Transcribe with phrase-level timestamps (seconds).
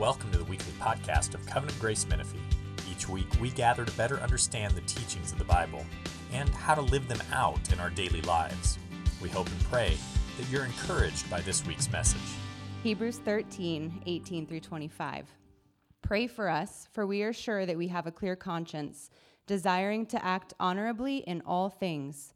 [0.00, 2.38] Welcome to the weekly podcast of Covenant Grace Menifee.
[2.90, 5.84] Each week, we gather to better understand the teachings of the Bible
[6.32, 8.78] and how to live them out in our daily lives.
[9.20, 9.98] We hope and pray
[10.38, 12.18] that you're encouraged by this week's message.
[12.82, 15.26] Hebrews 13, 18 through 25.
[16.00, 19.10] Pray for us, for we are sure that we have a clear conscience,
[19.46, 22.32] desiring to act honorably in all things.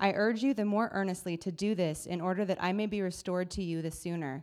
[0.00, 3.02] I urge you the more earnestly to do this in order that I may be
[3.02, 4.42] restored to you the sooner.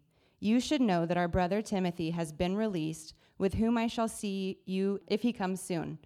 [0.43, 4.57] You should know that our brother Timothy has been released with whom I shall see
[4.65, 5.99] you if he comes soon.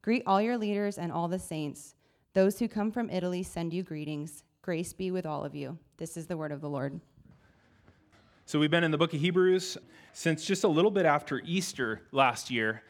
[0.00, 1.94] Greet all your leaders and all the saints.
[2.32, 4.44] Those who come from Italy send you greetings.
[4.62, 5.76] Grace be with all of you.
[5.98, 7.02] This is the word of the Lord.
[8.46, 9.76] So, we've been in the book of Hebrews
[10.14, 12.82] since just a little bit after Easter last year.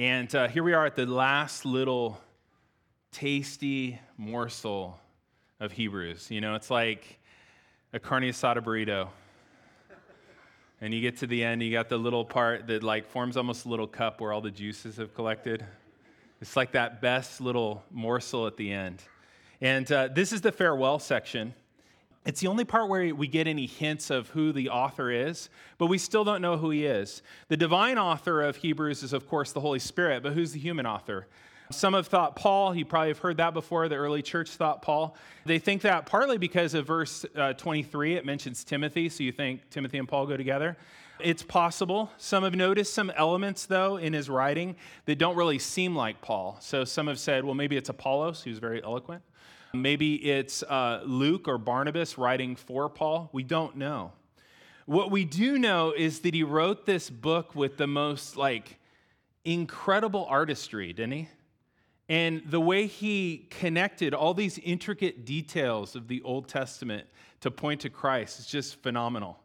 [0.00, 2.20] And uh, here we are at the last little
[3.12, 4.98] tasty morsel
[5.60, 6.28] of Hebrews.
[6.28, 7.20] You know, it's like
[7.92, 9.10] a carne asada burrito
[10.80, 13.66] and you get to the end, you got the little part that like forms almost
[13.66, 15.64] a little cup where all the juices have collected.
[16.40, 19.02] It's like that best little morsel at the end.
[19.60, 21.54] And uh, this is the farewell section.
[22.24, 25.86] It's the only part where we get any hints of who the author is, but
[25.86, 27.22] we still don't know who he is.
[27.48, 30.86] The divine author of Hebrews is, of course, the Holy Spirit, but who's the human
[30.86, 31.26] author?
[31.70, 32.74] Some have thought Paul.
[32.74, 33.88] You probably have heard that before.
[33.88, 35.16] The early church thought Paul.
[35.46, 39.70] They think that partly because of verse uh, 23, it mentions Timothy, so you think
[39.70, 40.76] Timothy and Paul go together.
[41.20, 42.10] It's possible.
[42.16, 46.56] Some have noticed some elements, though, in his writing that don't really seem like Paul.
[46.60, 49.22] So some have said, well, maybe it's Apollos, who's very eloquent.
[49.72, 53.30] Maybe it's uh, Luke or Barnabas writing for Paul.
[53.32, 54.12] We don't know.
[54.86, 58.78] What we do know is that he wrote this book with the most like
[59.44, 61.28] incredible artistry, didn't he?
[62.10, 67.06] And the way he connected all these intricate details of the Old Testament
[67.40, 69.38] to point to Christ is just phenomenal.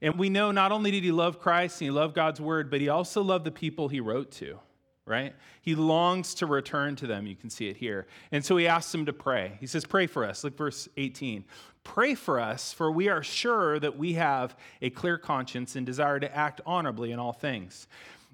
[0.00, 2.80] And we know not only did he love Christ and he loved God's word, but
[2.80, 4.60] he also loved the people he wrote to,
[5.08, 5.34] right?
[5.62, 7.26] He longs to return to them.
[7.26, 8.06] You can see it here.
[8.30, 9.56] And so he asks them to pray.
[9.60, 10.44] He says, Pray for us.
[10.44, 11.44] Look, verse 18.
[11.84, 16.20] Pray for us, for we are sure that we have a clear conscience and desire
[16.20, 17.86] to act honorably in all things.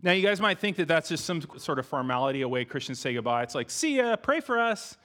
[0.02, 2.98] Now, you guys might think that that's just some sort of formality, a way Christians
[2.98, 3.44] say goodbye.
[3.44, 4.96] It's like, see ya, pray for us.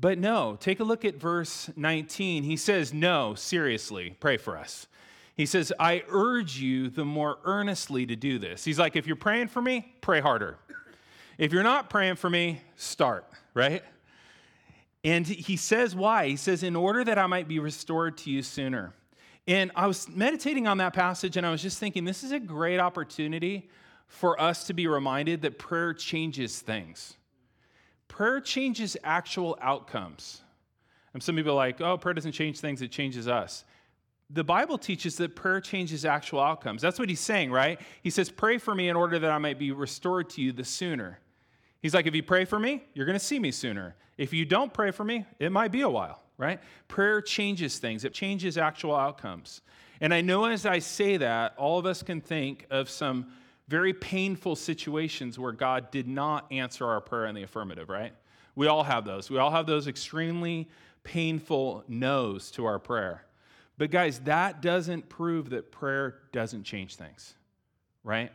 [0.00, 2.42] But no, take a look at verse 19.
[2.42, 4.86] He says, no, seriously, pray for us.
[5.34, 8.64] He says, I urge you the more earnestly to do this.
[8.64, 10.58] He's like, if you're praying for me, pray harder.
[11.38, 13.82] If you're not praying for me, start, right?
[15.04, 16.28] And he says, why?
[16.28, 18.92] He says, in order that I might be restored to you sooner.
[19.48, 22.38] And I was meditating on that passage and I was just thinking, this is a
[22.38, 23.68] great opportunity
[24.06, 27.16] for us to be reminded that prayer changes things.
[28.06, 30.42] Prayer changes actual outcomes.
[31.14, 33.64] And some people are like, oh, prayer doesn't change things, it changes us.
[34.32, 36.80] The Bible teaches that prayer changes actual outcomes.
[36.80, 37.78] That's what he's saying, right?
[38.02, 40.64] He says, Pray for me in order that I might be restored to you the
[40.64, 41.18] sooner.
[41.82, 43.94] He's like, If you pray for me, you're going to see me sooner.
[44.16, 46.60] If you don't pray for me, it might be a while, right?
[46.88, 49.60] Prayer changes things, it changes actual outcomes.
[50.00, 53.26] And I know as I say that, all of us can think of some
[53.68, 58.12] very painful situations where God did not answer our prayer in the affirmative, right?
[58.54, 59.30] We all have those.
[59.30, 60.68] We all have those extremely
[61.04, 63.24] painful no's to our prayer.
[63.82, 67.34] But guys, that doesn't prove that prayer doesn't change things,
[68.04, 68.30] right?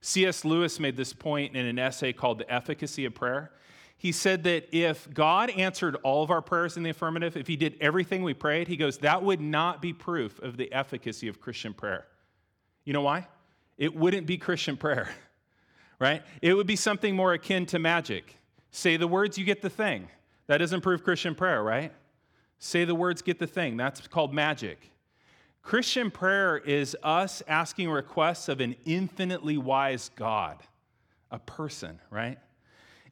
[0.00, 0.44] C.S.
[0.44, 3.50] Lewis made this point in an essay called The Efficacy of Prayer.
[3.98, 7.56] He said that if God answered all of our prayers in the affirmative, if he
[7.56, 11.40] did everything we prayed, he goes, that would not be proof of the efficacy of
[11.40, 12.06] Christian prayer.
[12.84, 13.26] You know why?
[13.76, 15.08] it wouldn't be Christian prayer,
[15.98, 16.22] right?
[16.42, 18.36] It would be something more akin to magic.
[18.70, 20.06] Say the words, you get the thing.
[20.46, 21.92] That doesn't prove Christian prayer, right?
[22.60, 23.76] Say the words, get the thing.
[23.76, 24.91] That's called magic.
[25.62, 30.58] Christian prayer is us asking requests of an infinitely wise God,
[31.30, 32.38] a person, right?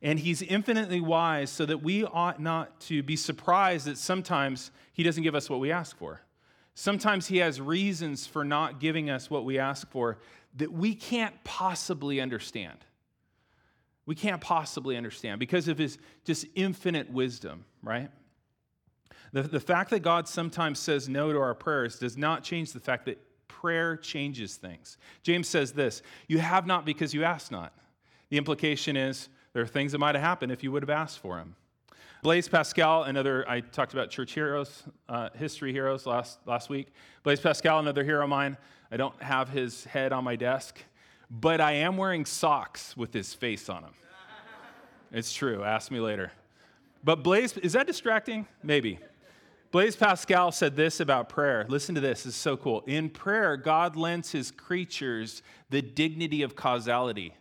[0.02, 5.02] And he's infinitely wise so that we ought not to be surprised that sometimes he
[5.02, 6.23] doesn't give us what we ask for.
[6.75, 10.19] Sometimes he has reasons for not giving us what we ask for
[10.56, 12.79] that we can't possibly understand.
[14.06, 18.11] We can't possibly understand because of his just infinite wisdom, right?
[19.32, 22.80] The, the fact that God sometimes says no to our prayers does not change the
[22.80, 23.18] fact that
[23.48, 24.96] prayer changes things.
[25.22, 27.72] James says this You have not because you ask not.
[28.30, 31.18] The implication is there are things that might have happened if you would have asked
[31.18, 31.56] for them.
[32.22, 36.88] Blaise Pascal, another, I talked about church heroes, uh, history heroes last, last week.
[37.22, 38.58] Blaise Pascal, another hero of mine.
[38.92, 40.78] I don't have his head on my desk,
[41.30, 43.94] but I am wearing socks with his face on them.
[45.12, 45.64] it's true.
[45.64, 46.30] Ask me later.
[47.02, 48.46] But Blaise, is that distracting?
[48.62, 48.98] Maybe.
[49.70, 51.64] Blaise Pascal said this about prayer.
[51.69, 52.82] Listen to this, it's so cool.
[52.87, 57.34] In prayer, God lends his creatures the dignity of causality.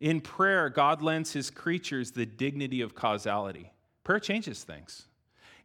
[0.00, 3.72] In prayer, God lends his creatures the dignity of causality.
[4.04, 5.06] Prayer changes things.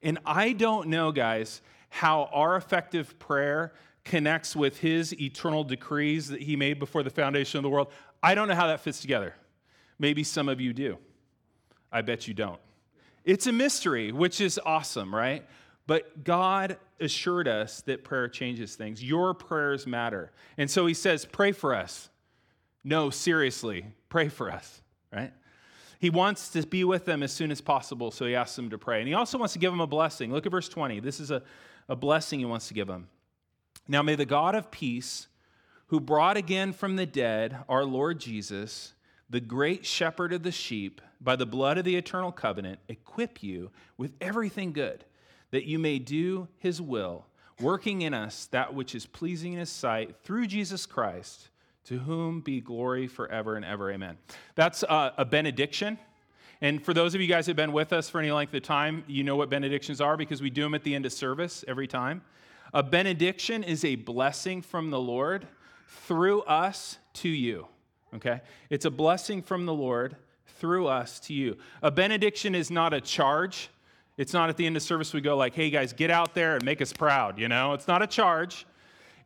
[0.02, 3.74] And I don't know, guys, how our effective prayer
[4.04, 7.92] connects with his eternal decrees that he made before the foundation of the world.
[8.24, 9.36] I don't know how that fits together.
[10.00, 10.98] Maybe some of you do.
[11.92, 12.60] I bet you don't.
[13.26, 15.46] It's a mystery, which is awesome, right?
[15.88, 19.04] But God assured us that prayer changes things.
[19.04, 20.32] Your prayers matter.
[20.58, 22.10] And so he says, Pray for us.
[22.84, 24.82] No, seriously, pray for us,
[25.12, 25.32] right?
[26.00, 28.78] He wants to be with them as soon as possible, so he asks them to
[28.78, 29.00] pray.
[29.00, 30.34] And he also wants to give them a blessing.
[30.34, 31.00] Look at verse 20.
[31.00, 31.42] This is a,
[31.88, 33.08] a blessing he wants to give them.
[33.88, 35.28] Now, may the God of peace,
[35.88, 38.94] who brought again from the dead our Lord Jesus,
[39.30, 43.72] the great shepherd of the sheep, by the blood of the eternal covenant, equip you
[43.98, 45.06] with everything good,
[45.52, 47.26] that you may do his will,
[47.60, 51.50] working in us that which is pleasing in his sight through Jesus Christ,
[51.86, 53.92] to whom be glory forever and ever.
[53.92, 54.18] Amen.
[54.56, 55.98] That's a, a benediction.
[56.62, 58.64] And for those of you guys who have been with us for any length of
[58.64, 61.66] time, you know what benedictions are because we do them at the end of service
[61.68, 62.22] every time.
[62.74, 65.46] A benediction is a blessing from the Lord
[65.88, 67.68] through us to you.
[68.16, 68.42] Okay?
[68.70, 71.58] It's a blessing from the Lord through us to you.
[71.82, 73.70] A benediction is not a charge.
[74.18, 76.56] It's not at the end of service we go like, hey guys, get out there
[76.56, 77.74] and make us proud, you know?
[77.74, 78.66] It's not a charge.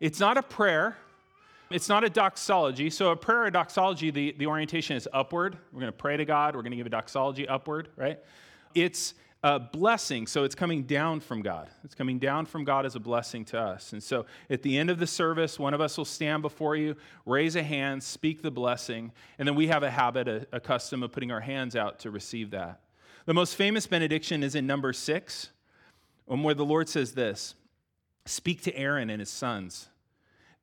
[0.00, 0.96] It's not a prayer.
[1.70, 2.88] It's not a doxology.
[2.88, 5.58] So a prayer or doxology, the, the orientation is upward.
[5.72, 6.56] We're going to pray to God.
[6.56, 8.18] We're going to give a doxology upward, right?
[8.74, 10.26] It's a blessing.
[10.26, 11.68] So it's coming down from God.
[11.84, 13.92] It's coming down from God as a blessing to us.
[13.92, 16.96] And so at the end of the service, one of us will stand before you,
[17.24, 21.02] raise a hand, speak the blessing, and then we have a habit, a, a custom
[21.02, 22.80] of putting our hands out to receive that.
[23.26, 25.50] The most famous benediction is in Numbers six,
[26.28, 27.54] um, where the Lord says this
[28.26, 29.88] Speak to Aaron and his sons.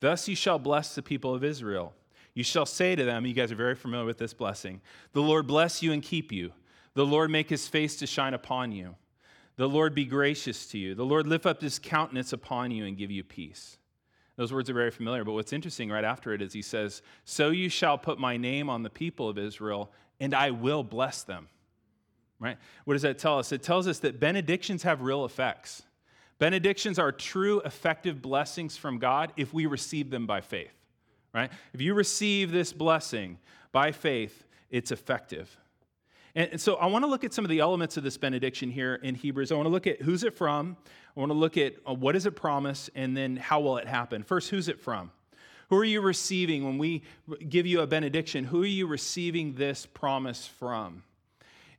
[0.00, 1.94] Thus you shall bless the people of Israel.
[2.34, 4.82] You shall say to them, you guys are very familiar with this blessing,
[5.14, 6.52] the Lord bless you and keep you.
[6.96, 8.94] The Lord make his face to shine upon you.
[9.56, 10.94] The Lord be gracious to you.
[10.94, 13.76] The Lord lift up his countenance upon you and give you peace.
[14.36, 17.50] Those words are very familiar, but what's interesting right after it is he says, So
[17.50, 21.48] you shall put my name on the people of Israel, and I will bless them.
[22.40, 22.56] Right?
[22.86, 23.52] What does that tell us?
[23.52, 25.82] It tells us that benedictions have real effects.
[26.38, 30.72] Benedictions are true, effective blessings from God if we receive them by faith.
[31.34, 31.50] Right?
[31.74, 33.36] If you receive this blessing
[33.70, 35.54] by faith, it's effective.
[36.36, 38.96] And, so I want to look at some of the elements of this benediction here
[38.96, 39.50] in Hebrews.
[39.50, 40.76] I want to look at who's it from.
[41.16, 43.88] I want to look at uh, what does it promise, and then how will it
[43.88, 44.22] happen.
[44.22, 45.10] First, who's it from?
[45.70, 47.02] Who are you receiving when we
[47.48, 48.44] give you a benediction?
[48.44, 51.02] Who are you receiving this promise from?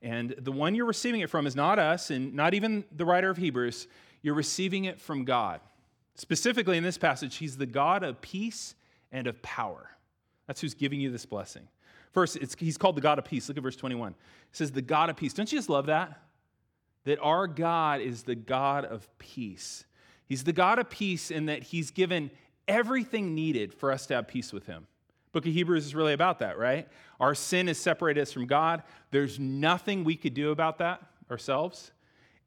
[0.02, 3.30] And the one you're receiving it from is not us and not even the writer
[3.30, 3.88] of Hebrews.
[4.24, 5.62] You're receiving it from God.
[6.16, 8.74] Specifically in this passage, He's the God of peace
[9.12, 9.92] and of power.
[10.48, 11.68] That's who's giving you this blessing.
[12.18, 13.48] First, he's called the God of peace.
[13.48, 14.10] Look at verse 21.
[14.10, 14.16] It
[14.52, 15.34] says, The God of peace.
[15.34, 16.20] Don't you just love that?
[17.04, 19.86] That our God is the God of peace.
[20.26, 22.32] He's the God of peace in that he's given
[22.68, 24.88] everything needed for us to have peace with him.
[25.32, 26.88] Book of Hebrews is really about that, right?
[27.20, 28.82] Our sin has separated us from God.
[29.12, 31.92] There's nothing we could do about that ourselves.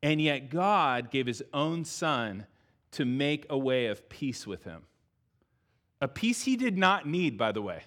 [0.02, 2.44] And yet, God gave his own son
[2.90, 4.82] to make a way of peace with him.
[6.00, 7.84] A peace he did not need, by the way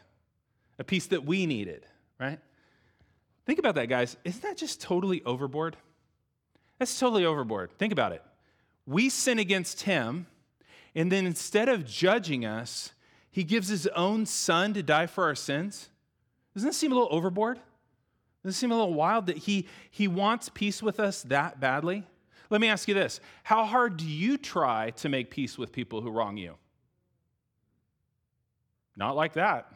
[0.80, 1.86] a peace that we needed,
[2.20, 2.40] right?
[3.46, 4.18] Think about that, guys.
[4.24, 5.78] Isn't that just totally overboard?
[6.80, 7.72] That's totally overboard.
[7.78, 8.24] Think about it.
[8.86, 10.28] We sin against him,
[10.96, 12.92] and then instead of judging us,
[13.32, 15.90] he gives his own son to die for our sins.
[16.54, 17.60] Doesn't that seem a little overboard?
[18.44, 22.06] Doesn't it seem a little wild that he, he wants peace with us that badly?
[22.50, 26.02] Let me ask you this How hard do you try to make peace with people
[26.02, 26.56] who wrong you?
[28.96, 29.72] Not like that.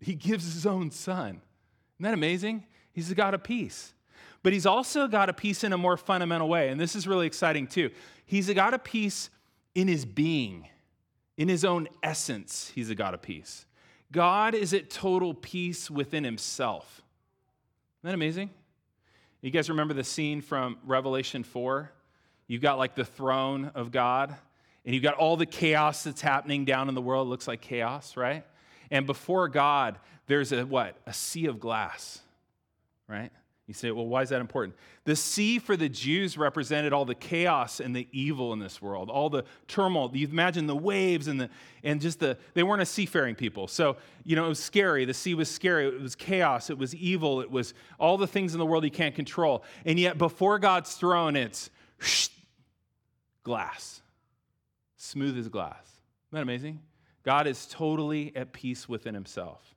[0.00, 1.40] He gives his own son.
[1.96, 2.64] Isn't that amazing?
[2.92, 3.94] He's the God of peace.
[4.42, 6.68] But he's also got a peace in a more fundamental way.
[6.68, 7.90] And this is really exciting too.
[8.24, 9.30] He's a God of peace
[9.74, 10.66] in his being,
[11.36, 13.64] in his own essence, he's a God of peace.
[14.10, 17.02] God is at total peace within himself.
[18.00, 18.50] Isn't that amazing?
[19.40, 21.92] You guys remember the scene from Revelation 4?
[22.48, 24.34] You've got like the throne of God,
[24.84, 27.28] and you've got all the chaos that's happening down in the world.
[27.28, 28.44] It looks like chaos, right?
[28.90, 30.96] And before God, there's a what?
[31.06, 32.20] A sea of glass.
[33.06, 33.30] right?
[33.68, 34.76] You say, well, why is that important?
[35.04, 39.10] The sea for the Jews represented all the chaos and the evil in this world,
[39.10, 40.10] all the turmoil.
[40.14, 41.50] You imagine the waves and the
[41.84, 43.68] and just the they weren't a seafaring people.
[43.68, 45.04] So, you know, it was scary.
[45.04, 45.86] The sea was scary.
[45.86, 46.70] It was chaos.
[46.70, 47.42] It was evil.
[47.42, 49.62] It was all the things in the world you can't control.
[49.84, 51.68] And yet before God's throne, it's
[53.42, 54.00] glass.
[54.96, 55.84] Smooth as glass.
[55.84, 56.80] Isn't that amazing?
[57.28, 59.74] God is totally at peace within himself.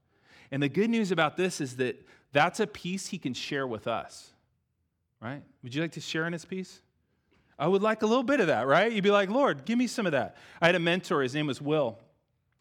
[0.51, 3.87] And the good news about this is that that's a peace he can share with
[3.87, 4.31] us,
[5.21, 5.41] right?
[5.61, 6.79] Would you like to share in his peace?
[7.59, 8.89] I would like a little bit of that, right?
[8.89, 10.37] You'd be like, Lord, give me some of that.
[10.61, 11.99] I had a mentor, his name was Will,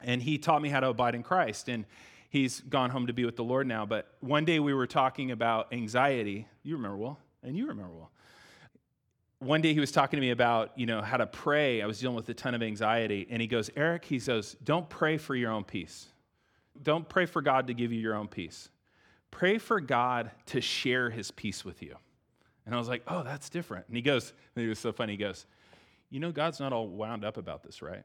[0.01, 1.69] and he taught me how to abide in Christ.
[1.69, 1.85] And
[2.29, 3.87] he's gone home to be with the Lord now.
[3.87, 6.49] But one day we were talking about anxiety.
[6.65, 8.11] You remember Will, and you remember Will.
[9.41, 11.83] One day he was talking to me about, you know, how to pray.
[11.83, 13.27] I was dealing with a ton of anxiety.
[13.29, 16.07] And he goes, Erick, he goes, don't pray for your own peace.
[16.83, 18.69] Don't pray for God to give you your own peace
[19.31, 21.97] pray for God to share his peace with you.
[22.67, 23.87] And I was like, oh, that's different.
[23.89, 25.13] And he goes, and he was so funny.
[25.13, 25.47] He goes,
[26.11, 28.03] you know, God's not all wound up about this, right?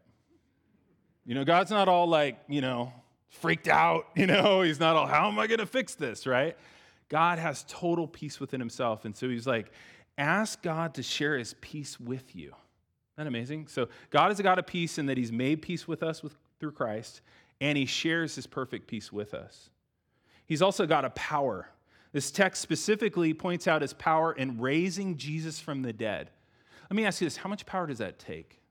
[1.25, 2.94] You know, God's not all like, you know,
[3.30, 4.08] freaked out.
[4.15, 6.56] You know, he's not all, how am I going to fix this, right?
[7.10, 9.06] God has total peace within himself.
[9.06, 9.72] And so he's like,
[10.17, 12.48] ask God to share his peace with you.
[12.48, 12.55] Isn't
[13.17, 13.67] that amazing?
[13.67, 16.36] So God is a God of peace in that he's made peace with us with,
[16.60, 17.22] through Christ,
[17.62, 19.69] and he shares his perfect peace with us.
[20.45, 21.69] He's also got a power.
[22.12, 26.29] This text specifically points out his power in raising Jesus from the dead.
[26.89, 28.62] Let me ask you this how much power does that take?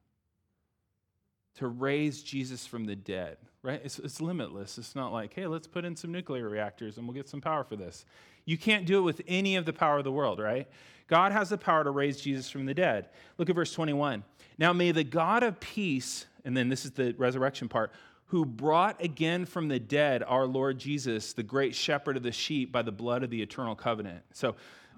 [1.56, 3.80] To raise Jesus from the dead, right?
[3.84, 4.76] It's, it's limitless.
[4.78, 7.64] It's not like, hey, let's put in some nuclear reactors and we'll get some power
[7.64, 8.04] for this.
[8.44, 10.68] You can't do it with any of the power of the world, right?
[11.06, 13.08] God has the power to raise Jesus from the dead.
[13.38, 14.24] Look at verse 21.
[14.58, 17.92] Now may the God of peace, and then this is the resurrection part,
[18.26, 22.72] who brought again from the dead our Lord Jesus, the great shepherd of the sheep,
[22.72, 24.22] by the blood of the eternal covenant.
[24.32, 24.56] So,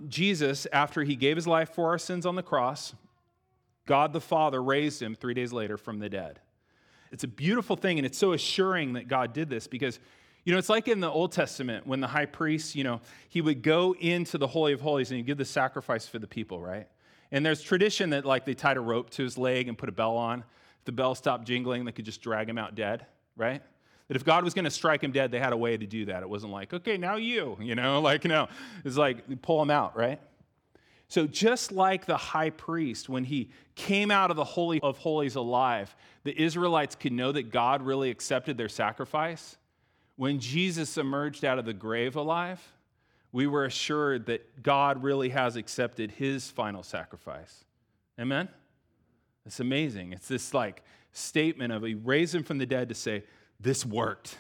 [0.09, 2.95] Jesus, after he gave his life for our sins on the cross,
[3.87, 6.41] God the Father raised him three days later from the dead.
[7.13, 9.99] It's a beautiful thing, and it's so assuring that God did this because,
[10.47, 13.43] you know, it's like in the Old Testament when the high priest, you know, he
[13.43, 16.63] would go into the Holy of Holies and he'd give the sacrifice for the people,
[16.63, 16.89] right?
[17.31, 19.93] And there's tradition that, like, they tied a rope to his leg and put a
[19.93, 20.45] bell on.
[20.79, 23.05] If the bell stopped jingling, they could just drag him out dead
[23.37, 23.63] right?
[24.09, 26.07] That if God was going to strike him dead, they had a way to do
[26.07, 26.23] that.
[26.23, 28.49] It wasn't like, okay, now you, you know, like, no.
[28.85, 30.21] It's like, pull him out, right?
[31.09, 35.37] So, just like the high priest, when he came out of the Holy of Holies
[35.37, 39.57] alive, the Israelites could know that God really accepted their sacrifice.
[40.17, 42.61] When Jesus emerged out of the grave alive,
[43.33, 47.65] we were assured that God really has accepted his final sacrifice.
[48.19, 48.49] Amen?
[49.45, 50.13] It's amazing.
[50.13, 50.83] It's this like
[51.13, 53.25] statement of he raised him from the dead to say,
[53.61, 54.39] This worked.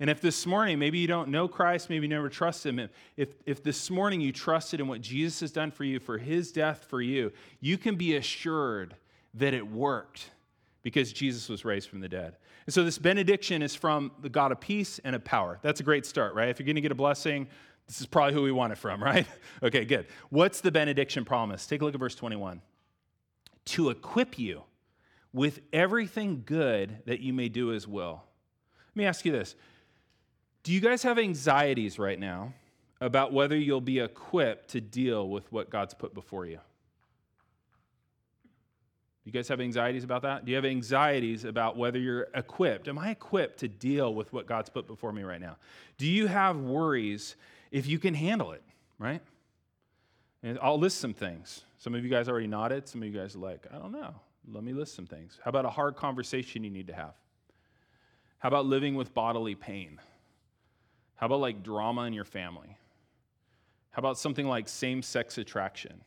[0.00, 3.34] And if this morning, maybe you don't know Christ, maybe you never trust him, if,
[3.44, 6.86] if this morning you trusted in what Jesus has done for you, for his death
[6.88, 8.96] for you, you can be assured
[9.34, 10.30] that it worked
[10.82, 12.36] because Jesus was raised from the dead.
[12.70, 15.58] And so this benediction is from the God of peace and of power.
[15.60, 16.50] That's a great start, right?
[16.50, 17.48] If you're going to get a blessing,
[17.88, 19.26] this is probably who we want it from, right?
[19.60, 20.06] okay, good.
[20.28, 21.66] What's the benediction promise?
[21.66, 22.62] Take a look at verse 21.
[23.64, 24.62] To equip you
[25.32, 28.22] with everything good that you may do as well.
[28.90, 29.56] Let me ask you this
[30.62, 32.54] Do you guys have anxieties right now
[33.00, 36.60] about whether you'll be equipped to deal with what God's put before you?
[39.24, 40.44] You guys have anxieties about that?
[40.44, 42.88] Do you have anxieties about whether you're equipped?
[42.88, 45.56] Am I equipped to deal with what God's put before me right now?
[45.98, 47.36] Do you have worries
[47.70, 48.62] if you can handle it,
[48.98, 49.20] right?
[50.42, 51.64] And I'll list some things.
[51.78, 52.88] Some of you guys already nodded.
[52.88, 54.14] Some of you guys are like, I don't know.
[54.50, 55.38] Let me list some things.
[55.44, 57.12] How about a hard conversation you need to have?
[58.38, 60.00] How about living with bodily pain?
[61.16, 62.78] How about like drama in your family?
[63.90, 66.00] How about something like same sex attraction?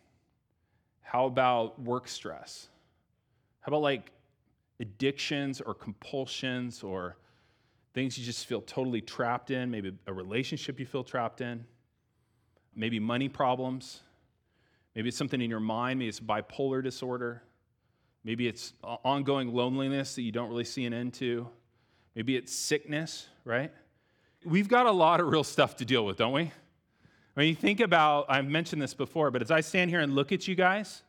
[1.01, 2.69] How about work stress?
[3.63, 4.11] How about like
[4.79, 7.17] addictions or compulsions or
[7.93, 9.71] things you just feel totally trapped in?
[9.71, 11.65] Maybe a relationship you feel trapped in?
[12.75, 14.01] Maybe money problems?
[14.95, 17.41] Maybe it's something in your mind, maybe it's bipolar disorder.
[18.25, 21.47] Maybe it's ongoing loneliness that you don't really see an end to.
[22.15, 23.71] Maybe it's sickness, right?
[24.45, 26.51] We've got a lot of real stuff to deal with, don't we?
[27.33, 30.31] When you think about, I've mentioned this before, but as I stand here and look
[30.31, 31.01] at you guys,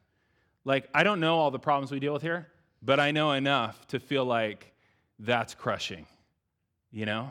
[0.64, 2.48] like, I don't know all the problems we deal with here,
[2.82, 4.72] but I know enough to feel like
[5.18, 6.06] that's crushing,
[6.90, 7.30] you know?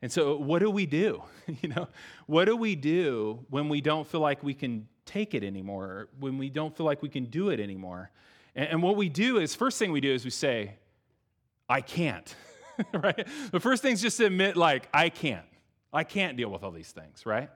[0.00, 1.22] And so, what do we do?
[1.62, 1.88] you know,
[2.26, 6.38] what do we do when we don't feel like we can take it anymore, when
[6.38, 8.10] we don't feel like we can do it anymore?
[8.54, 10.74] And, and what we do is, first thing we do is we say,
[11.68, 12.34] I can't,
[12.94, 13.26] right?
[13.50, 15.46] The first thing is just to admit, like, I can't.
[15.92, 17.50] I can't deal with all these things, right?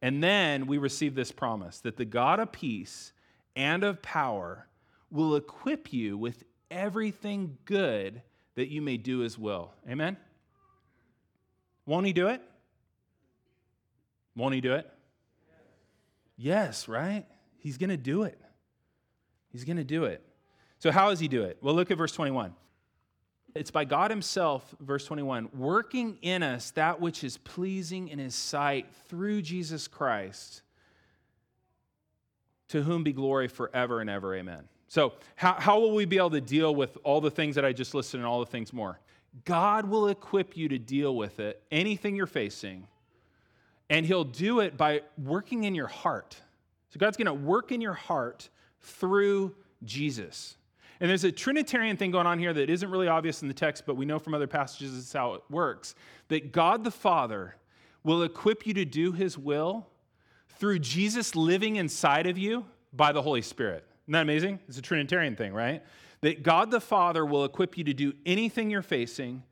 [0.00, 3.12] And then we receive this promise that the God of peace
[3.56, 4.66] and of power
[5.10, 8.22] will equip you with everything good
[8.54, 9.74] that you may do as well.
[9.88, 10.16] Amen?
[11.86, 12.40] Won't he do it?
[14.36, 14.90] Won't he do it?
[16.36, 17.26] Yes, right?
[17.58, 18.40] He's going to do it.
[19.50, 20.22] He's going to do it.
[20.78, 21.58] So, how does he do it?
[21.60, 22.54] Well, look at verse 21.
[23.54, 28.34] It's by God Himself, verse 21, working in us that which is pleasing in His
[28.34, 30.62] sight through Jesus Christ,
[32.72, 34.34] to whom be glory forever and ever.
[34.34, 34.64] Amen.
[34.88, 37.72] So, how, how will we be able to deal with all the things that I
[37.74, 38.98] just listed and all the things more?
[39.44, 42.86] God will equip you to deal with it, anything you're facing,
[43.90, 46.40] and He'll do it by working in your heart.
[46.88, 48.48] So, God's going to work in your heart
[48.80, 50.56] through Jesus.
[50.98, 53.84] And there's a Trinitarian thing going on here that isn't really obvious in the text,
[53.84, 55.94] but we know from other passages this is how it works
[56.28, 57.56] that God the Father
[58.02, 59.88] will equip you to do his will
[60.62, 63.84] through Jesus living inside of you by the Holy Spirit.
[64.04, 64.60] Isn't that amazing?
[64.68, 65.82] It's a Trinitarian thing, right?
[66.20, 69.42] That God the Father will equip you to do anything you're facing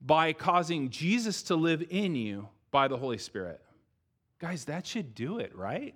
[0.00, 3.60] by causing Jesus to live in you by the Holy Spirit.
[4.40, 5.94] Guys, that should do it, right?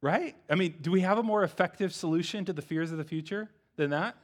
[0.00, 0.34] Right?
[0.48, 3.50] I mean, do we have a more effective solution to the fears of the future
[3.76, 4.16] than that?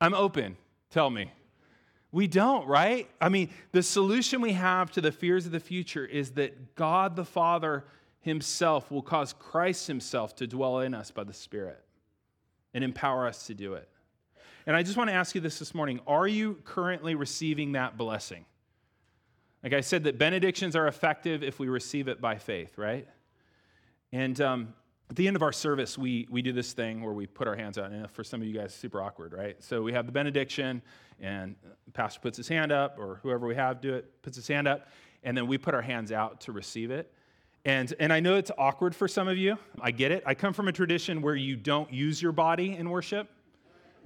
[0.00, 0.56] I'm open.
[0.90, 1.30] Tell me.
[2.10, 3.08] We don't, right?
[3.20, 7.16] I mean, the solution we have to the fears of the future is that God
[7.16, 7.84] the Father
[8.20, 11.84] Himself will cause Christ Himself to dwell in us by the Spirit
[12.72, 13.88] and empower us to do it.
[14.66, 17.96] And I just want to ask you this this morning Are you currently receiving that
[17.96, 18.46] blessing?
[19.62, 23.08] Like I said, that benedictions are effective if we receive it by faith, right?
[24.12, 24.74] And um,
[25.10, 27.56] at the end of our service, we, we do this thing where we put our
[27.56, 27.90] hands out.
[27.90, 29.56] And for some of you guys, super awkward, right?
[29.62, 30.82] So we have the benediction,
[31.20, 31.56] and
[31.86, 34.68] the pastor puts his hand up, or whoever we have do it puts his hand
[34.68, 34.88] up,
[35.22, 37.12] and then we put our hands out to receive it.
[37.64, 39.58] And, and I know it's awkward for some of you.
[39.80, 40.22] I get it.
[40.24, 43.28] I come from a tradition where you don't use your body in worship.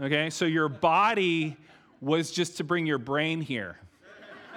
[0.01, 0.31] Okay?
[0.31, 1.57] So your body
[2.01, 3.79] was just to bring your brain here.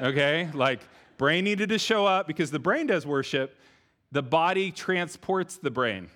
[0.02, 0.50] Okay?
[0.54, 0.80] Like,
[1.18, 3.56] brain needed to show up because the brain does worship
[4.16, 6.08] the body transports the brain,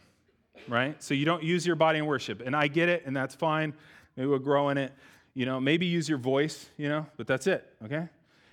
[0.69, 1.01] right?
[1.03, 2.41] So you don't use your body in worship.
[2.45, 3.73] And I get it, and that's fine.
[4.15, 4.93] Maybe we'll grow in it.
[5.39, 8.09] You know, maybe use your voice, you know, but that's it, okay?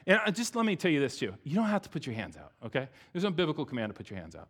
[0.07, 1.35] And just let me tell you this too.
[1.43, 2.89] You don't have to put your hands out, okay?
[3.13, 4.47] There's no biblical command to put your hands out.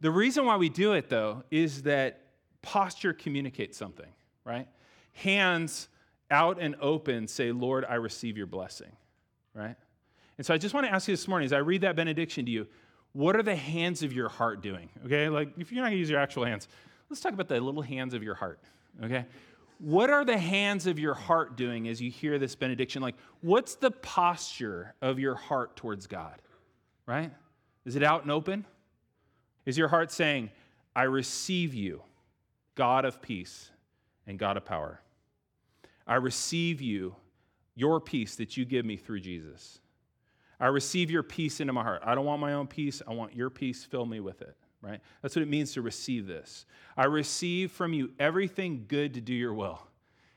[0.00, 2.22] The reason why we do it, though, is that
[2.60, 4.08] posture communicates something,
[4.44, 4.66] right?
[5.12, 5.88] Hands
[6.28, 8.90] out and open say, Lord, I receive your blessing,
[9.54, 9.76] right?
[10.38, 12.46] And so I just want to ask you this morning as I read that benediction
[12.46, 12.66] to you,
[13.12, 14.88] what are the hands of your heart doing?
[15.04, 16.66] Okay, like if you're not gonna use your actual hands,
[17.08, 18.58] let's talk about the little hands of your heart.
[19.04, 19.24] Okay,
[19.78, 23.02] what are the hands of your heart doing as you hear this benediction?
[23.02, 26.40] Like, what's the posture of your heart towards God?
[27.06, 27.32] Right?
[27.84, 28.64] Is it out and open?
[29.64, 30.50] Is your heart saying,
[30.94, 32.02] I receive you,
[32.74, 33.70] God of peace
[34.26, 35.00] and God of power?
[36.06, 37.16] I receive you,
[37.74, 39.80] your peace that you give me through Jesus.
[40.58, 42.02] I receive your peace into my heart.
[42.04, 43.02] I don't want my own peace.
[43.06, 43.84] I want your peace.
[43.84, 45.00] Fill me with it, right?
[45.22, 46.66] That's what it means to receive this.
[46.96, 49.80] I receive from you everything good to do your will.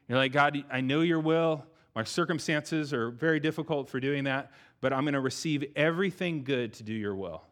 [0.08, 1.66] You're like, God, I know your will.
[1.96, 6.74] My circumstances are very difficult for doing that, but I'm going to receive everything good
[6.74, 7.44] to do your will.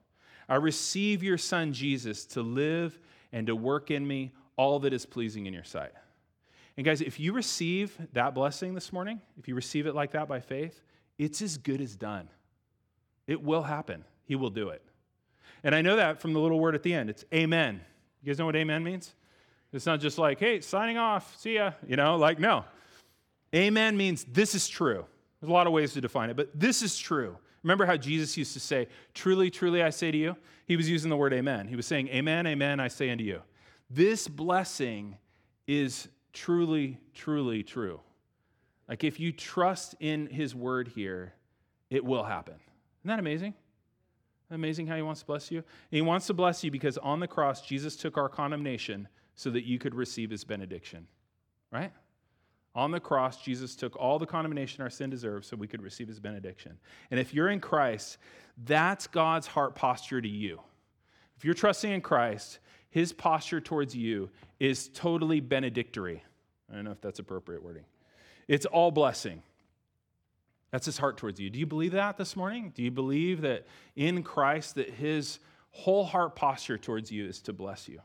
[0.50, 2.97] I receive your son Jesus to live
[3.32, 5.91] and to work in me all that is pleasing in your sight.
[6.78, 10.28] And guys, if you receive that blessing this morning, if you receive it like that
[10.28, 10.82] by faith,
[11.17, 12.30] it's as good as done.
[13.26, 14.06] It will happen.
[14.26, 14.82] He will do it.
[15.67, 17.10] And I know that from the little word at the end.
[17.10, 17.82] It's amen.
[18.23, 19.13] You guys know what amen means?
[19.73, 21.73] It's not just like, hey, signing off, see ya.
[21.86, 22.63] You know, like, no.
[23.53, 25.06] Amen means this is true.
[25.41, 27.38] There's a lot of ways to define it, but this is true.
[27.63, 30.38] Remember how Jesus used to say, Truly, truly, I say to you?
[30.67, 31.67] He was using the word amen.
[31.67, 33.41] He was saying, Amen, amen, I say unto you.
[33.89, 35.17] This blessing
[35.67, 37.99] is truly, truly true.
[38.88, 41.34] Like if you trust in his word here,
[41.89, 42.56] it will happen.
[43.01, 43.53] Isn't that amazing?
[44.50, 45.64] Amazing how he wants to bless you?
[45.92, 49.66] He wants to bless you because on the cross, Jesus took our condemnation so that
[49.66, 51.08] you could receive his benediction,
[51.72, 51.92] right?
[52.74, 56.08] On the cross, Jesus took all the condemnation our sin deserves so we could receive
[56.08, 56.78] his benediction.
[57.12, 58.20] And if you're in Christ,
[58.66, 60.60] that's God's heart posture to you.
[61.36, 64.30] If you're trusting in Christ, his posture towards you
[64.60, 66.24] is totally benedictory.
[66.72, 67.86] I don't know if that's appropriate wording.
[68.48, 69.44] It's all blessing.
[70.71, 71.49] That's his heart towards you.
[71.49, 72.71] Do you believe that this morning?
[72.75, 75.39] Do you believe that in Christ that his
[75.71, 78.01] whole heart posture towards you is to bless you?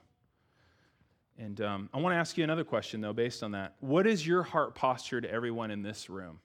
[1.38, 3.75] And um, I want to ask you another question, though, based on that.
[3.81, 6.38] What is your heart posture to everyone in this room?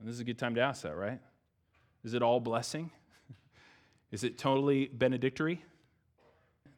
[0.00, 1.20] And this is a good time to ask that, right?
[2.02, 2.90] Is it all blessing?
[4.10, 5.64] Is it totally benedictory?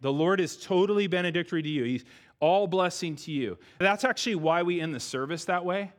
[0.00, 1.84] The Lord is totally benedictory to you.
[1.84, 2.04] He's
[2.38, 3.58] all blessing to you.
[3.78, 5.92] That's actually why we end the service that way.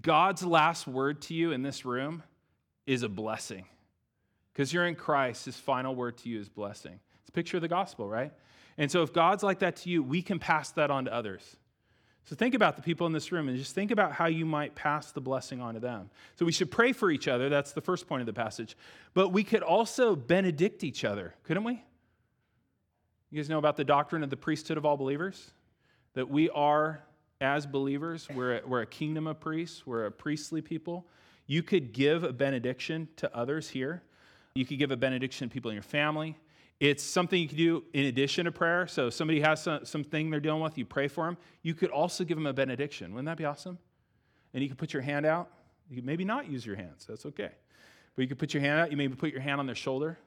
[0.00, 2.22] God's last word to you in this room
[2.86, 3.66] is a blessing.
[4.52, 7.00] Because you're in Christ, his final word to you is blessing.
[7.20, 8.32] It's a picture of the gospel, right?
[8.78, 11.56] And so if God's like that to you, we can pass that on to others.
[12.24, 14.74] So think about the people in this room and just think about how you might
[14.74, 16.08] pass the blessing on to them.
[16.36, 17.48] So we should pray for each other.
[17.50, 18.76] That's the first point of the passage.
[19.12, 21.82] But we could also benedict each other, couldn't we?
[23.30, 25.50] You guys know about the doctrine of the priesthood of all believers?
[26.14, 27.02] That we are,
[27.40, 31.06] as believers, we're a, we're a kingdom of priests, we're a priestly people.
[31.46, 34.02] You could give a benediction to others here.
[34.54, 36.38] You could give a benediction to people in your family.
[36.80, 38.86] It's something you can do in addition to prayer.
[38.86, 41.36] So if somebody has some, something they're dealing with, you pray for them.
[41.62, 43.12] You could also give them a benediction.
[43.12, 43.78] Wouldn't that be awesome?
[44.52, 45.50] And you could put your hand out.
[45.88, 47.04] You could maybe not use your hands.
[47.06, 47.50] That's okay.
[48.14, 48.90] But you could put your hand out.
[48.90, 50.18] You maybe put your hand on their shoulder.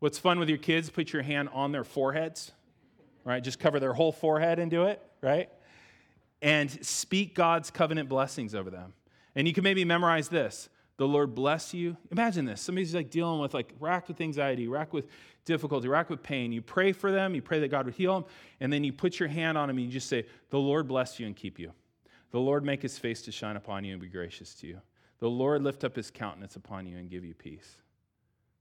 [0.00, 2.52] What's fun with your kids, put your hand on their foreheads,
[3.24, 3.42] right?
[3.42, 5.50] Just cover their whole forehead and do it, right?
[6.40, 8.92] And speak God's covenant blessings over them.
[9.34, 11.96] And you can maybe memorize this the Lord bless you.
[12.10, 12.60] Imagine this.
[12.60, 15.06] Somebody's like dealing with like racked with anxiety, racked with
[15.44, 16.50] difficulty, racked with pain.
[16.52, 18.24] You pray for them, you pray that God would heal them,
[18.60, 21.20] and then you put your hand on them and you just say, The Lord bless
[21.20, 21.72] you and keep you.
[22.32, 24.80] The Lord make his face to shine upon you and be gracious to you.
[25.20, 27.76] The Lord lift up his countenance upon you and give you peace.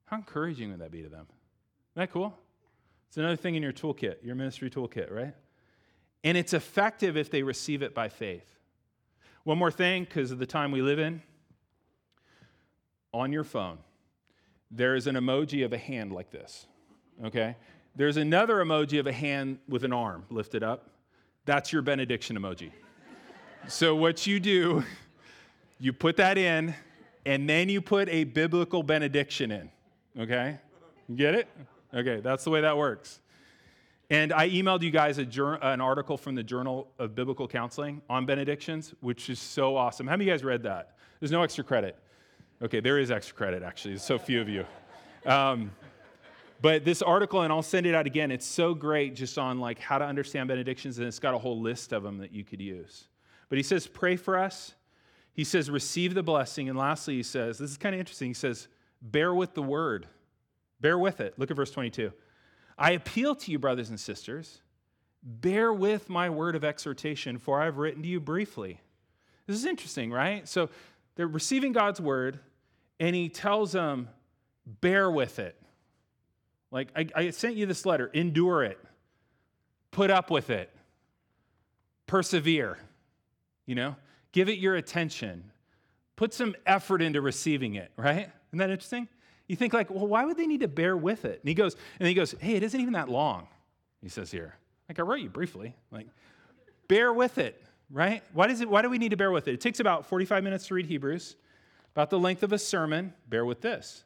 [0.06, 1.26] How encouraging would that be to them?
[1.96, 2.38] Isn't that cool?
[3.08, 5.34] It's another thing in your toolkit, your ministry toolkit, right?
[6.28, 8.58] And it's effective if they receive it by faith.
[9.46, 11.22] One more thing, because of the time we live in
[13.14, 13.78] on your phone,
[14.70, 16.66] there is an emoji of a hand like this,
[17.24, 17.56] okay?
[17.96, 20.90] There's another emoji of a hand with an arm lifted up.
[21.46, 22.72] That's your benediction emoji.
[23.70, 24.84] so, what you do,
[25.80, 26.76] you put that in,
[27.26, 29.72] and then you put a biblical benediction in,
[30.20, 30.60] okay?
[31.08, 31.48] You get it?
[31.94, 33.22] Okay, that's the way that works.
[34.10, 38.94] And I emailed you guys an article from the Journal of Biblical Counseling on benedictions,
[39.02, 40.08] which is so awesome.
[40.08, 40.96] How many of you guys read that?
[41.20, 41.98] There's no extra credit.
[42.62, 43.92] Okay, there is extra credit, actually.
[43.92, 44.66] There's so few of you.
[45.26, 45.72] Um,
[46.62, 49.78] but this article, and I'll send it out again, it's so great just on like
[49.78, 52.62] how to understand benedictions, and it's got a whole list of them that you could
[52.62, 53.10] use.
[53.50, 54.74] But he says, pray for us.
[55.34, 56.70] He says, receive the blessing.
[56.70, 58.30] And lastly, he says, this is kind of interesting.
[58.30, 58.70] He says,
[59.02, 60.08] bear with the word.
[60.80, 61.38] Bear with it.
[61.38, 62.12] Look at verse 22.
[62.78, 64.62] I appeal to you, brothers and sisters,
[65.24, 68.80] bear with my word of exhortation, for I have written to you briefly.
[69.48, 70.48] This is interesting, right?
[70.48, 70.70] So
[71.16, 72.40] they're receiving God's word,
[73.00, 74.10] and he tells them,
[74.66, 75.60] bear with it.
[76.70, 78.78] Like, I, I sent you this letter, endure it,
[79.92, 80.70] put up with it,
[82.06, 82.78] persevere,
[83.66, 83.96] you know,
[84.34, 85.52] give it your attention,
[86.16, 88.30] put some effort into receiving it, right?
[88.50, 89.08] Isn't that interesting?
[89.48, 91.40] You think like, well, why would they need to bear with it?
[91.40, 93.48] And he goes, and he goes, hey, it isn't even that long.
[94.02, 94.56] He says here,
[94.90, 96.08] like I wrote you briefly, like,
[96.88, 98.22] bear with it, right?
[98.34, 98.70] Why does it?
[98.70, 99.54] Why do we need to bear with it?
[99.54, 101.36] It takes about 45 minutes to read Hebrews,
[101.94, 103.14] about the length of a sermon.
[103.28, 104.04] Bear with this.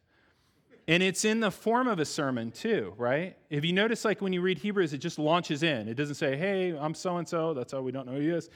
[0.88, 3.38] And it's in the form of a sermon too, right?
[3.50, 5.88] If you notice, like when you read Hebrews, it just launches in.
[5.88, 7.54] It doesn't say, hey, I'm so and so.
[7.54, 8.50] That's how we don't know who he is.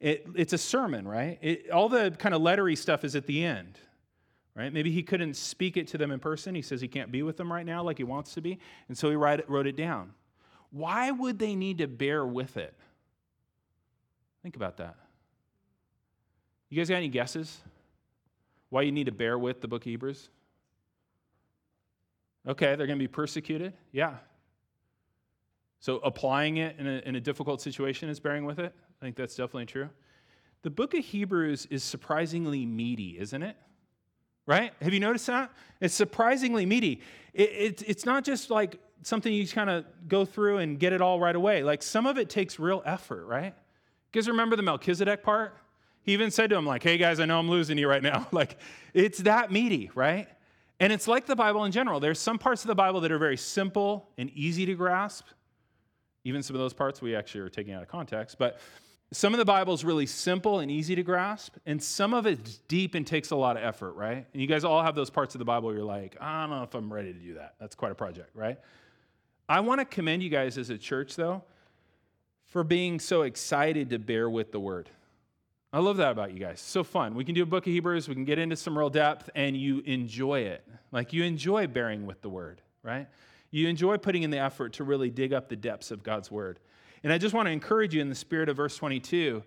[0.00, 1.38] It, it's a sermon, right?
[1.40, 3.78] It, all the kind of lettery stuff is at the end
[4.58, 4.72] right?
[4.72, 6.54] Maybe he couldn't speak it to them in person.
[6.54, 8.58] He says he can't be with them right now like he wants to be.
[8.88, 10.12] And so he wrote it down.
[10.70, 12.74] Why would they need to bear with it?
[14.42, 14.96] Think about that.
[16.68, 17.58] You guys got any guesses
[18.70, 20.28] why you need to bear with the book of Hebrews?
[22.46, 23.72] Okay, they're going to be persecuted.
[23.92, 24.14] Yeah.
[25.80, 28.74] So applying it in a, in a difficult situation is bearing with it.
[29.00, 29.88] I think that's definitely true.
[30.62, 33.56] The book of Hebrews is surprisingly meaty, isn't it?
[34.48, 34.72] Right?
[34.80, 35.52] Have you noticed that?
[35.80, 37.02] It's surprisingly meaty.
[37.34, 41.02] It, it, it's not just like something you kind of go through and get it
[41.02, 41.62] all right away.
[41.62, 43.54] Like some of it takes real effort, right?
[43.54, 45.54] You guys remember the Melchizedek part?
[46.02, 48.26] He even said to him, like, hey guys, I know I'm losing you right now.
[48.32, 48.56] like,
[48.94, 50.26] it's that meaty, right?
[50.80, 52.00] And it's like the Bible in general.
[52.00, 55.26] There's some parts of the Bible that are very simple and easy to grasp.
[56.24, 58.38] Even some of those parts we actually are taking out of context.
[58.38, 58.58] But
[59.10, 62.58] some of the Bible is really simple and easy to grasp, and some of it's
[62.68, 64.26] deep and takes a lot of effort, right?
[64.32, 66.50] And you guys all have those parts of the Bible where you're like, I don't
[66.50, 67.54] know if I'm ready to do that.
[67.58, 68.58] That's quite a project, right?
[69.48, 71.42] I want to commend you guys as a church, though,
[72.44, 74.90] for being so excited to bear with the word.
[75.72, 76.60] I love that about you guys.
[76.60, 77.14] So fun.
[77.14, 79.56] We can do a book of Hebrews, we can get into some real depth, and
[79.56, 80.66] you enjoy it.
[80.92, 83.06] Like you enjoy bearing with the word, right?
[83.50, 86.58] You enjoy putting in the effort to really dig up the depths of God's word.
[87.02, 89.42] And I just want to encourage you in the spirit of verse 22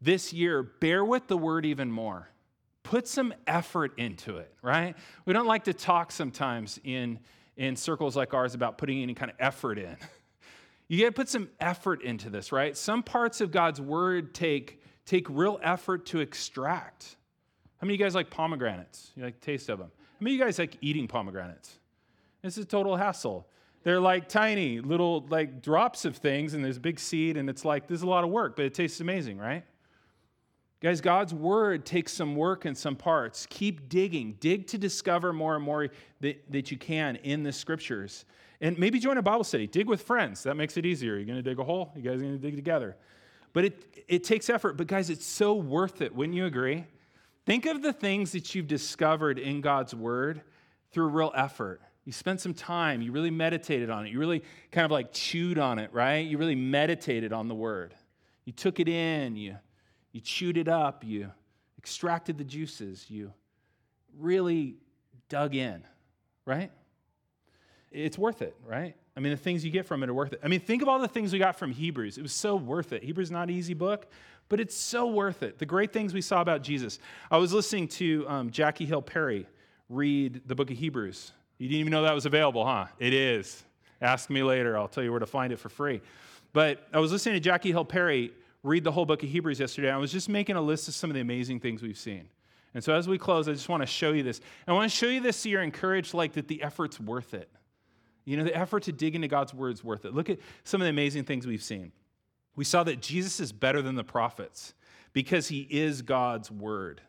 [0.00, 2.28] this year, bear with the word even more.
[2.82, 4.94] Put some effort into it, right?
[5.24, 7.18] We don't like to talk sometimes in,
[7.56, 9.96] in circles like ours about putting any kind of effort in.
[10.86, 12.76] You got to put some effort into this, right?
[12.76, 17.16] Some parts of God's word take, take real effort to extract.
[17.78, 19.10] How many of you guys like pomegranates?
[19.16, 19.90] You like taste of them?
[19.96, 21.78] How many of you guys like eating pomegranates?
[22.42, 23.48] This is total hassle.
[23.84, 27.64] They're like tiny little like drops of things, and there's a big seed, and it's
[27.64, 29.64] like, this is a lot of work, but it tastes amazing, right?
[30.80, 33.46] Guys, God's word takes some work in some parts.
[33.48, 34.36] Keep digging.
[34.40, 35.88] Dig to discover more and more
[36.20, 38.26] that, that you can in the scriptures.
[38.60, 39.66] And maybe join a Bible study.
[39.66, 40.42] Dig with friends.
[40.42, 41.16] That makes it easier.
[41.16, 41.90] You're going to dig a hole?
[41.96, 42.96] You guys are going to dig together.
[43.54, 44.76] But it, it takes effort.
[44.76, 46.14] But guys, it's so worth it.
[46.14, 46.84] Wouldn't you agree?
[47.46, 50.42] Think of the things that you've discovered in God's word
[50.92, 51.80] through real effort.
[52.04, 54.10] You spent some time, you really meditated on it.
[54.10, 56.26] You really kind of like chewed on it, right?
[56.26, 57.94] You really meditated on the word.
[58.44, 59.56] You took it in, you,
[60.12, 61.30] you chewed it up, you
[61.78, 63.32] extracted the juices, you
[64.18, 64.76] really
[65.28, 65.82] dug in,
[66.44, 66.70] right?
[67.94, 68.94] it's worth it, right?
[69.16, 70.40] I mean, the things you get from it are worth it.
[70.42, 72.18] I mean, think of all the things we got from Hebrews.
[72.18, 73.04] It was so worth it.
[73.04, 74.08] Hebrews not an easy book,
[74.48, 75.58] but it's so worth it.
[75.58, 76.98] The great things we saw about Jesus.
[77.30, 79.46] I was listening to um, Jackie Hill Perry
[79.88, 81.32] read the book of Hebrews.
[81.64, 82.88] You didn't even know that was available, huh?
[82.98, 83.64] It is.
[84.02, 84.76] Ask me later.
[84.76, 86.02] I'll tell you where to find it for free.
[86.52, 89.90] But I was listening to Jackie Hill Perry read the whole book of Hebrews yesterday.
[89.90, 92.28] I was just making a list of some of the amazing things we've seen.
[92.74, 94.42] And so as we close, I just want to show you this.
[94.68, 97.48] I want to show you this so you're encouraged, like that the effort's worth it.
[98.26, 100.12] You know, the effort to dig into God's word is worth it.
[100.12, 101.92] Look at some of the amazing things we've seen.
[102.56, 104.74] We saw that Jesus is better than the prophets
[105.14, 107.00] because he is God's word.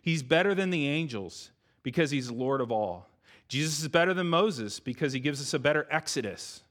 [0.00, 1.50] He's better than the angels
[1.82, 3.08] because he's Lord of all.
[3.48, 6.62] Jesus is better than Moses because he gives us a better exodus.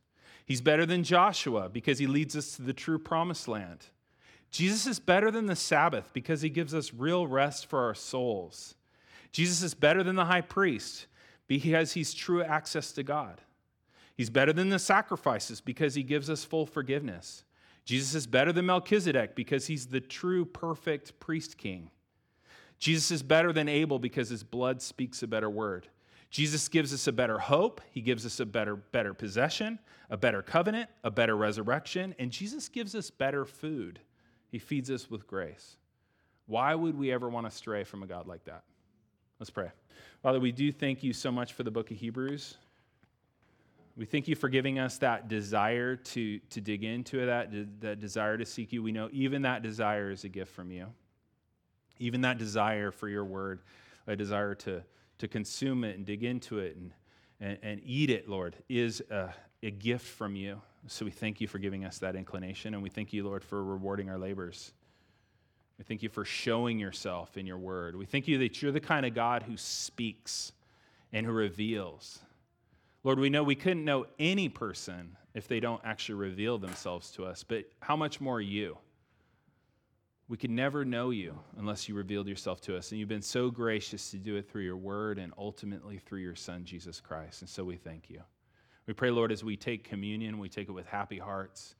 [0.46, 3.88] He's better than Joshua because he leads us to the true promised land.
[4.52, 8.76] Jesus is better than the Sabbath because he gives us real rest for our souls.
[9.32, 11.08] Jesus is better than the high priest
[11.48, 13.42] because he's true access to God.
[14.16, 17.44] He's better than the sacrifices because he gives us full forgiveness.
[17.86, 21.90] Jesus is better than Melchizedek because he's the true, perfect priest king.
[22.80, 25.88] Jesus is better than Abel because his blood speaks a better word.
[26.30, 27.82] Jesus gives us a better hope.
[27.92, 32.68] He gives us a better, better possession, a better covenant, a better resurrection, and Jesus
[32.68, 34.00] gives us better food.
[34.50, 35.78] He feeds us with grace.
[36.46, 38.64] Why would we ever want to stray from a God like that?
[39.40, 39.70] Let's pray.
[40.24, 42.58] Father, we do thank you so much for the book of Hebrews.
[43.96, 48.38] We thank you for giving us that desire to, to dig into that, that desire
[48.38, 48.84] to seek you.
[48.84, 50.88] We know even that desire is a gift from you.
[52.00, 53.62] Even that desire for your word,
[54.06, 54.84] a desire to,
[55.20, 56.92] to consume it and dig into it and,
[57.40, 60.62] and, and eat it, Lord, is a, a gift from you.
[60.88, 63.64] So we thank you for giving us that inclination, and we thank you, Lord, for
[63.64, 64.72] rewarding our labors.
[65.78, 67.96] We thank you for showing yourself in your word.
[67.96, 70.54] We thank you that you're the kind of God who speaks
[71.12, 72.20] and who reveals
[73.08, 77.26] Lord, we know we couldn't know any person if they don't actually reveal themselves to
[77.26, 78.78] us, but how much more you?
[80.30, 82.92] We could never know you unless you revealed yourself to us.
[82.92, 86.36] And you've been so gracious to do it through your word and ultimately through your
[86.36, 87.42] son, Jesus Christ.
[87.42, 88.20] And so we thank you.
[88.88, 91.76] We pray, Lord, as we take communion, we take it with happy hearts,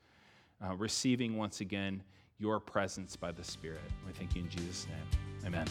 [0.64, 2.02] uh, receiving once again
[2.38, 3.82] your presence by the Spirit.
[4.06, 5.04] We thank you in Jesus' name.
[5.46, 5.66] Amen.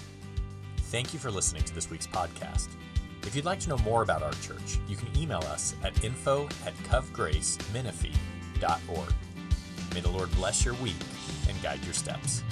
[0.78, 2.68] Thank you for listening to this week's podcast.
[3.24, 6.46] If you'd like to know more about our church, you can email us at info
[6.66, 9.14] at covgracemenifee.org.
[9.94, 10.96] May the Lord bless your week
[11.50, 12.44] and guide your steps.